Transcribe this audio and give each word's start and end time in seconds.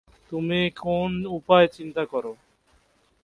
তুমি 0.31 0.59
কোন 0.77 1.11
উপায় 1.37 1.67
চিন্তা 1.67 2.03
কর। 2.05 2.25